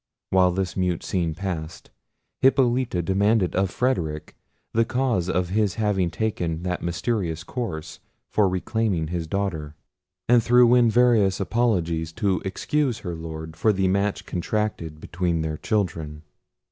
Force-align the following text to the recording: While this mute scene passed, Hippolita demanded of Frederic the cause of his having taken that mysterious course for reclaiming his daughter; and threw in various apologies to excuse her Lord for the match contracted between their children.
While 0.31 0.49
this 0.51 0.75
mute 0.75 1.03
scene 1.03 1.35
passed, 1.35 1.91
Hippolita 2.41 3.03
demanded 3.03 3.55
of 3.55 3.69
Frederic 3.69 4.35
the 4.73 4.83
cause 4.83 5.29
of 5.29 5.49
his 5.49 5.75
having 5.75 6.09
taken 6.09 6.63
that 6.63 6.81
mysterious 6.81 7.43
course 7.43 7.99
for 8.31 8.49
reclaiming 8.49 9.09
his 9.09 9.27
daughter; 9.27 9.75
and 10.27 10.41
threw 10.41 10.73
in 10.73 10.89
various 10.89 11.39
apologies 11.39 12.11
to 12.13 12.41
excuse 12.43 12.97
her 13.05 13.13
Lord 13.13 13.55
for 13.55 13.71
the 13.71 13.87
match 13.87 14.25
contracted 14.25 14.99
between 14.99 15.41
their 15.43 15.57
children. 15.57 16.23